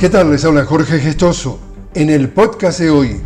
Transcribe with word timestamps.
¿Qué 0.00 0.08
tal? 0.08 0.30
Les 0.30 0.46
habla 0.46 0.64
Jorge 0.64 0.98
Gestoso. 0.98 1.60
En 1.92 2.08
el 2.08 2.30
podcast 2.30 2.80
de 2.80 2.88
hoy, 2.88 3.20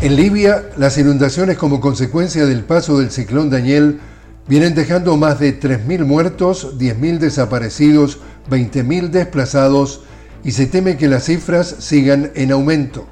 en 0.00 0.14
Libia, 0.14 0.70
las 0.76 0.96
inundaciones 0.96 1.58
como 1.58 1.80
consecuencia 1.80 2.46
del 2.46 2.62
paso 2.62 3.00
del 3.00 3.10
ciclón 3.10 3.50
Daniel 3.50 3.98
vienen 4.46 4.76
dejando 4.76 5.16
más 5.16 5.40
de 5.40 5.58
3.000 5.58 6.04
muertos, 6.04 6.78
10.000 6.78 7.18
desaparecidos, 7.18 8.20
20.000 8.48 9.10
desplazados 9.10 10.02
y 10.44 10.52
se 10.52 10.66
teme 10.66 10.96
que 10.96 11.08
las 11.08 11.24
cifras 11.24 11.74
sigan 11.80 12.30
en 12.36 12.52
aumento. 12.52 13.08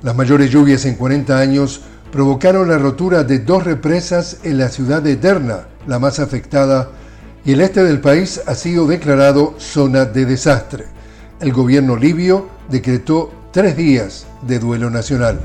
Las 0.00 0.16
mayores 0.16 0.50
lluvias 0.50 0.86
en 0.86 0.94
40 0.94 1.38
años 1.38 1.82
provocaron 2.10 2.70
la 2.70 2.78
rotura 2.78 3.24
de 3.24 3.40
dos 3.40 3.64
represas 3.64 4.38
en 4.42 4.56
la 4.56 4.70
ciudad 4.70 5.02
de 5.02 5.16
Derna, 5.16 5.68
la 5.86 5.98
más 5.98 6.18
afectada, 6.18 6.92
y 7.44 7.52
el 7.52 7.60
este 7.60 7.84
del 7.84 8.00
país 8.00 8.40
ha 8.46 8.54
sido 8.54 8.86
declarado 8.86 9.54
zona 9.58 10.06
de 10.06 10.24
desastre 10.24 10.97
el 11.40 11.52
gobierno 11.52 11.96
libio 11.96 12.48
decretó 12.68 13.32
tres 13.52 13.76
días 13.76 14.26
de 14.42 14.58
duelo 14.58 14.90
nacional. 14.90 15.40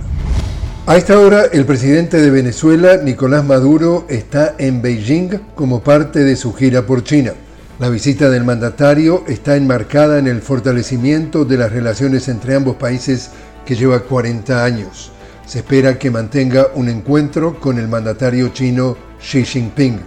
A 0.86 0.98
esta 0.98 1.18
hora, 1.18 1.46
el 1.52 1.66
presidente 1.66 2.20
de 2.20 2.30
Venezuela, 2.30 2.98
Nicolás 2.98 3.46
Maduro, 3.46 4.06
está 4.10 4.56
en 4.58 4.82
Beijing 4.82 5.30
como 5.56 5.82
parte 5.82 6.24
de 6.24 6.36
su 6.36 6.54
gira 6.54 6.86
por 6.86 7.04
China. 7.04 7.34
La 7.80 7.90
visita 7.90 8.30
del 8.30 8.44
mandatario 8.44 9.24
está 9.28 9.56
enmarcada 9.56 10.20
en 10.20 10.28
el 10.28 10.42
fortalecimiento 10.42 11.46
de 11.46 11.58
las 11.58 11.72
relaciones 11.72 12.28
entre 12.28 12.56
ambos 12.56 12.76
países 12.76 13.32
que 13.66 13.76
lleva 13.76 14.02
40 14.02 14.64
años. 14.64 15.12
Se 15.46 15.60
espera 15.60 15.98
que 15.98 16.12
mantenga 16.12 16.68
un 16.76 16.90
encuentro 16.90 17.60
con 17.60 17.78
el 17.80 17.88
mandatario 17.88 18.50
chino 18.50 18.98
Xi 19.20 19.46
Jinping. 19.46 20.00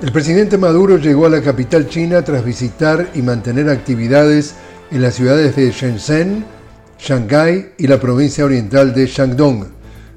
El 0.00 0.12
presidente 0.12 0.56
Maduro 0.56 0.96
llegó 0.96 1.26
a 1.26 1.30
la 1.30 1.42
capital 1.42 1.88
china 1.88 2.22
tras 2.22 2.42
visitar 2.42 3.10
y 3.14 3.20
mantener 3.20 3.68
actividades 3.68 4.54
en 4.90 5.02
las 5.02 5.14
ciudades 5.14 5.54
de 5.54 5.70
Shenzhen, 5.70 6.44
Shanghái 6.98 7.72
y 7.78 7.86
la 7.86 8.00
provincia 8.00 8.44
oriental 8.44 8.92
de 8.92 9.06
Shandong. 9.06 9.66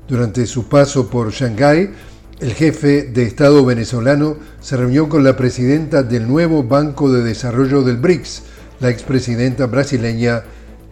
Durante 0.07 0.47
su 0.47 0.67
paso 0.67 1.09
por 1.09 1.31
Shanghái, 1.31 1.91
el 2.39 2.53
jefe 2.53 3.03
de 3.03 3.23
Estado 3.23 3.63
venezolano 3.63 4.37
se 4.59 4.75
reunió 4.75 5.07
con 5.07 5.23
la 5.23 5.37
presidenta 5.37 6.01
del 6.01 6.27
nuevo 6.27 6.63
Banco 6.63 7.11
de 7.11 7.23
Desarrollo 7.23 7.83
del 7.83 7.97
BRICS, 7.97 8.43
la 8.79 8.89
expresidenta 8.89 9.67
brasileña 9.67 10.43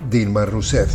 Dilma 0.09 0.45
Rousseff. 0.45 0.91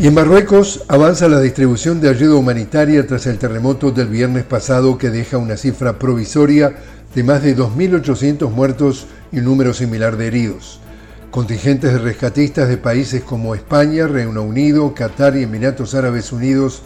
Y 0.00 0.08
en 0.08 0.14
Marruecos 0.14 0.84
avanza 0.88 1.28
la 1.28 1.40
distribución 1.40 2.00
de 2.00 2.08
ayuda 2.08 2.34
humanitaria 2.34 3.06
tras 3.06 3.26
el 3.26 3.38
terremoto 3.38 3.92
del 3.92 4.08
viernes 4.08 4.44
pasado 4.44 4.98
que 4.98 5.10
deja 5.10 5.38
una 5.38 5.56
cifra 5.56 5.98
provisoria 6.00 6.74
de 7.14 7.22
más 7.22 7.44
de 7.44 7.56
2.800 7.56 8.50
muertos 8.50 9.06
y 9.30 9.38
un 9.38 9.44
número 9.44 9.72
similar 9.72 10.16
de 10.16 10.26
heridos. 10.26 10.80
Contingentes 11.32 11.94
de 11.94 11.98
rescatistas 11.98 12.68
de 12.68 12.76
países 12.76 13.24
como 13.24 13.54
España, 13.54 14.06
Reino 14.06 14.42
Unido, 14.42 14.92
Qatar 14.92 15.34
y 15.34 15.44
Emiratos 15.44 15.94
Árabes 15.94 16.30
Unidos 16.30 16.82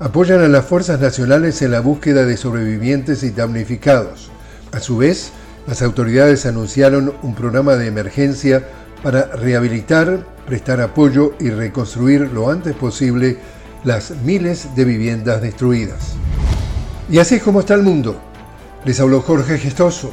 apoyan 0.00 0.42
a 0.42 0.48
las 0.48 0.66
fuerzas 0.66 1.00
nacionales 1.00 1.62
en 1.62 1.70
la 1.70 1.80
búsqueda 1.80 2.26
de 2.26 2.36
sobrevivientes 2.36 3.22
y 3.22 3.30
damnificados. 3.30 4.30
A 4.72 4.80
su 4.80 4.98
vez, 4.98 5.30
las 5.66 5.80
autoridades 5.80 6.44
anunciaron 6.44 7.14
un 7.22 7.34
programa 7.34 7.76
de 7.76 7.86
emergencia 7.86 8.68
para 9.02 9.34
rehabilitar, 9.34 10.26
prestar 10.46 10.82
apoyo 10.82 11.32
y 11.40 11.48
reconstruir 11.48 12.30
lo 12.34 12.50
antes 12.50 12.76
posible 12.76 13.38
las 13.82 14.10
miles 14.10 14.76
de 14.76 14.84
viviendas 14.84 15.40
destruidas. 15.40 16.16
Y 17.10 17.18
así 17.18 17.36
es 17.36 17.42
como 17.42 17.60
está 17.60 17.72
el 17.72 17.82
mundo. 17.82 18.20
Les 18.84 19.00
habló 19.00 19.22
Jorge 19.22 19.56
Gestoso. 19.56 20.12